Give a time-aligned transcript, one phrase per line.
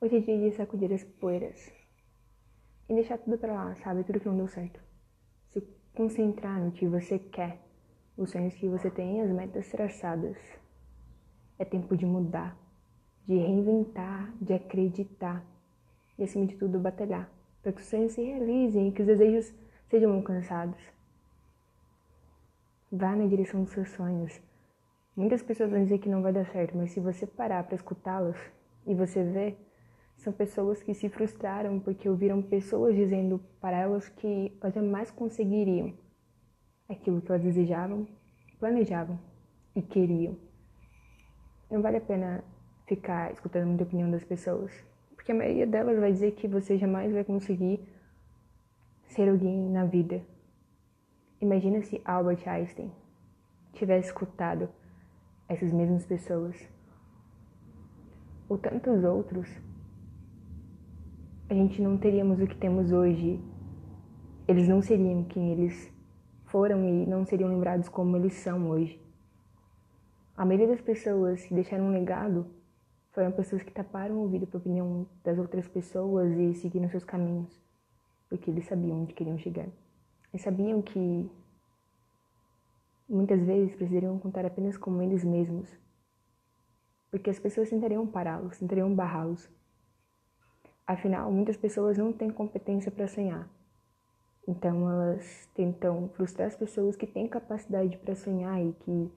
[0.00, 1.72] Hoje é dia de sacudir as poeiras
[2.88, 4.04] e deixar tudo pra lá, sabe?
[4.04, 4.80] Tudo que não deu certo.
[5.50, 5.60] Se
[5.92, 7.58] concentrar no que você quer,
[8.16, 10.36] os sonhos que você tem, as metas traçadas.
[11.58, 12.56] É tempo de mudar,
[13.26, 15.44] de reinventar, de acreditar
[16.16, 17.28] e, acima de tudo, batalhar
[17.60, 19.52] para que os sonhos se realizem e que os desejos
[19.90, 20.80] sejam alcançados.
[22.92, 24.40] Vá na direção dos seus sonhos.
[25.16, 28.38] Muitas pessoas vão dizer que não vai dar certo, mas se você parar para escutá-las
[28.86, 29.67] e você ver,
[30.18, 35.94] são pessoas que se frustraram porque ouviram pessoas dizendo para elas que elas jamais conseguiriam
[36.88, 38.06] aquilo que elas desejavam,
[38.58, 39.18] planejavam
[39.74, 40.36] e queriam.
[41.70, 42.42] Não vale a pena
[42.86, 44.72] ficar escutando muita opinião das pessoas,
[45.14, 47.80] porque a maioria delas vai dizer que você jamais vai conseguir
[49.06, 50.20] ser alguém na vida.
[51.40, 52.90] Imagina se Albert Einstein
[53.72, 54.68] tivesse escutado
[55.48, 56.56] essas mesmas pessoas
[58.48, 59.48] ou tantos outros,
[61.50, 63.40] a gente não teríamos o que temos hoje.
[64.46, 65.90] Eles não seriam quem eles
[66.44, 69.00] foram e não seriam lembrados como eles são hoje.
[70.36, 72.46] A maioria das pessoas que deixaram um legado
[73.12, 77.04] foram pessoas que taparam o ouvido para a opinião das outras pessoas e seguiram seus
[77.04, 77.58] caminhos,
[78.28, 79.68] porque eles sabiam onde queriam chegar.
[80.30, 81.30] Eles sabiam que
[83.08, 85.68] muitas vezes precisariam contar apenas com eles mesmos,
[87.10, 89.57] porque as pessoas tentariam pará-los, tentariam barrá-los.
[90.88, 93.46] Afinal, muitas pessoas não têm competência para sonhar.
[94.48, 99.12] Então, elas tentam frustrar as pessoas que têm capacidade para sonhar e que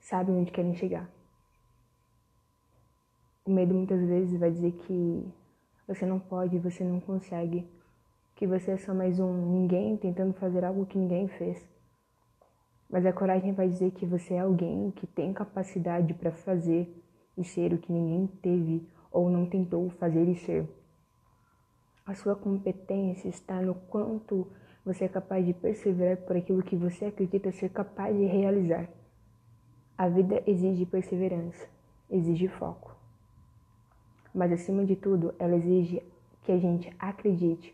[0.00, 1.08] sabem onde querem chegar.
[3.44, 5.32] O medo muitas vezes vai dizer que
[5.86, 7.64] você não pode, você não consegue,
[8.34, 11.64] que você é só mais um ninguém tentando fazer algo que ninguém fez.
[12.90, 16.92] Mas a coragem vai dizer que você é alguém que tem capacidade para fazer
[17.38, 20.68] e ser o que ninguém teve ou não tentou fazer e ser.
[22.04, 24.46] A sua competência está no quanto
[24.84, 28.90] você é capaz de perseverar por aquilo que você acredita ser capaz de realizar.
[29.96, 31.66] A vida exige perseverança,
[32.10, 32.94] exige foco
[34.34, 36.02] mas acima de tudo, ela exige
[36.42, 37.72] que a gente acredite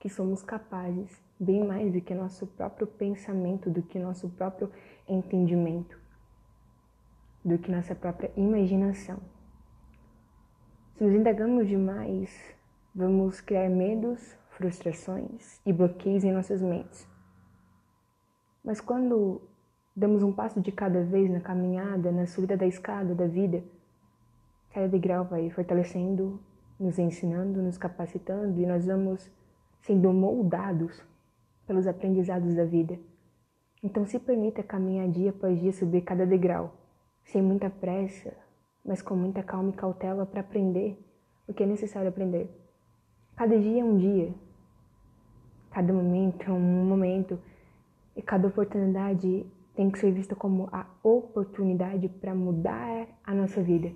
[0.00, 4.68] que somos capazes bem mais do que nosso próprio pensamento, do que nosso próprio
[5.08, 5.96] entendimento,
[7.44, 9.18] do que nossa própria imaginação.
[10.96, 12.54] Se nos indagamos demais,
[12.94, 17.06] vamos criar medos, frustrações e bloqueios em nossas mentes.
[18.64, 19.42] Mas quando
[19.94, 23.62] damos um passo de cada vez na caminhada, na subida da escada da vida,
[24.72, 26.40] Cada degrau vai fortalecendo,
[26.80, 29.30] nos ensinando, nos capacitando e nós vamos
[29.82, 31.04] sendo moldados
[31.66, 32.98] pelos aprendizados da vida.
[33.82, 36.72] Então se permita caminhar dia após dia subir cada degrau,
[37.22, 38.32] sem muita pressa,
[38.84, 40.98] mas com muita calma e cautela para aprender
[41.46, 42.50] o que é necessário aprender.
[43.36, 44.32] Cada dia é um dia,
[45.70, 47.38] cada momento é um momento
[48.16, 53.92] e cada oportunidade tem que ser vista como a oportunidade para mudar a nossa vida.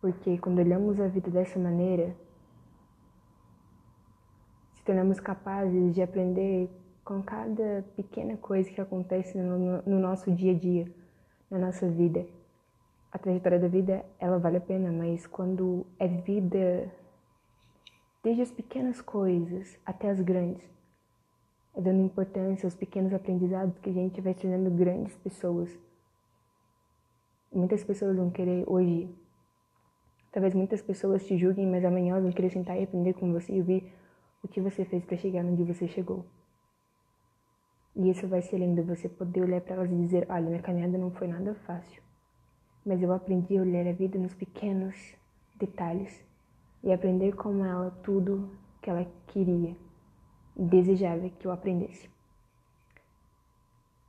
[0.00, 2.14] Porque quando olhamos a vida dessa maneira,
[4.74, 6.70] se tornamos capazes de aprender
[7.04, 10.92] com cada pequena coisa que acontece no, no, nosso dia a dia,
[11.50, 12.26] na nossa vida.
[13.10, 16.92] A trajetória da vida, ela vale a pena, mas quando é vida,
[18.22, 20.62] desde as pequenas coisas até as grandes,
[21.74, 25.76] é dando importância aos pequenos aprendizados que a gente vai tornando grandes pessoas.
[27.52, 29.08] Muitas pessoas vão querer hoje
[30.30, 33.60] Talvez muitas pessoas te julguem, mas amanhã vão querer sentar e aprender com você e
[33.60, 33.92] ouvir
[34.42, 36.24] o que você fez para chegar onde você chegou.
[37.96, 40.98] E isso vai ser lindo, você poder olhar para elas e dizer: olha, minha caminhada
[40.98, 42.02] não foi nada fácil,
[42.88, 45.14] mas eu aprendi a olhar a vida nos pequenos
[45.56, 46.24] detalhes
[46.82, 48.50] e aprender com ela tudo
[48.80, 49.76] que ela queria
[50.56, 52.08] e desejava que eu aprendesse.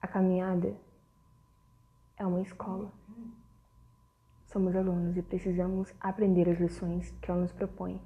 [0.02, 0.74] A caminhada
[2.16, 2.90] é uma escola.
[4.46, 8.02] Somos alunos e precisamos aprender as lições que ela nos propõe.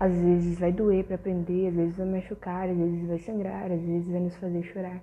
[0.00, 3.82] Às vezes vai doer para aprender, às vezes vai machucar, às vezes vai sangrar, às
[3.82, 5.02] vezes vai nos fazer chorar.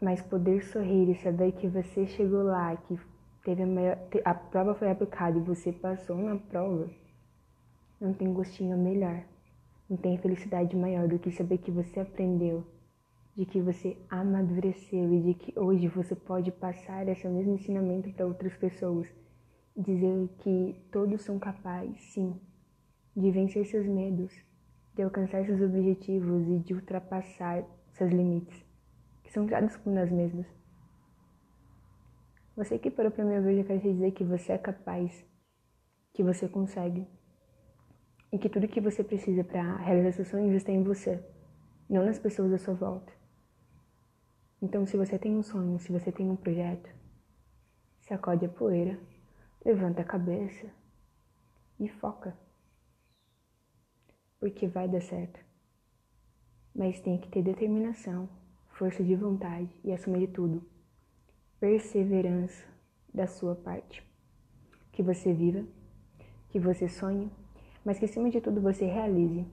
[0.00, 2.98] Mas poder sorrir e saber que você chegou lá, que
[3.44, 6.88] teve a, maior, a prova foi aplicada e você passou na prova,
[8.00, 9.22] não tem gostinho melhor,
[9.88, 12.64] não tem felicidade maior do que saber que você aprendeu
[13.38, 18.26] de que você amadureceu e de que hoje você pode passar esse mesmo ensinamento para
[18.26, 19.06] outras pessoas.
[19.76, 22.34] Dizer que todos são capazes, sim,
[23.16, 24.32] de vencer seus medos,
[24.92, 27.62] de alcançar seus objetivos e de ultrapassar
[27.92, 28.60] seus limites,
[29.28, 30.46] que são criados por nós mesmos.
[32.56, 35.22] Você que parou pra me ouvir, eu quero te dizer que você é capaz,
[36.14, 37.06] que você consegue.
[38.32, 41.22] E que tudo que você precisa para realizar seus sonhos está em você,
[41.90, 43.12] não nas pessoas à sua volta.
[44.62, 46.88] Então, se você tem um sonho, se você tem um projeto,
[48.00, 48.98] sacode a poeira,
[49.62, 50.70] levanta a cabeça
[51.78, 52.34] e foca.
[54.40, 55.38] Porque vai dar certo.
[56.74, 58.28] Mas tem que ter determinação,
[58.78, 60.62] força de vontade e, acima de tudo,
[61.58, 62.64] perseverança
[63.12, 64.06] da sua parte.
[64.92, 65.66] Que você viva,
[66.48, 67.28] que você sonhe,
[67.84, 69.44] mas que acima de tudo você realize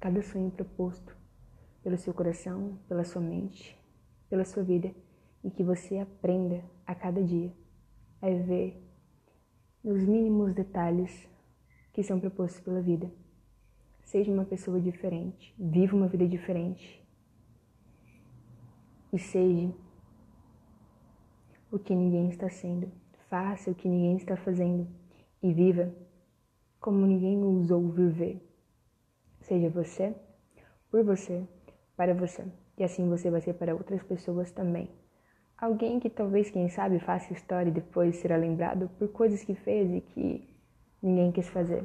[0.00, 1.14] cada sonho proposto
[1.82, 3.78] pelo seu coração, pela sua mente,
[4.30, 4.94] pela sua vida
[5.44, 7.52] e que você aprenda a cada dia
[8.22, 8.82] a ver
[9.84, 11.28] nos mínimos detalhes
[11.92, 13.10] que são propostos pela vida.
[14.04, 16.99] Seja uma pessoa diferente, viva uma vida diferente
[19.12, 19.72] e seja
[21.70, 22.90] o que ninguém está sendo.
[23.28, 24.88] Faça o que ninguém está fazendo
[25.42, 25.92] e viva
[26.80, 28.40] como ninguém ousou viver.
[29.42, 30.14] Seja você,
[30.90, 31.46] por você,
[31.96, 32.44] para você.
[32.76, 34.90] E assim você vai ser para outras pessoas também.
[35.56, 39.92] Alguém que talvez, quem sabe, faça história e depois será lembrado por coisas que fez
[39.92, 40.56] e que
[41.02, 41.84] ninguém quis fazer.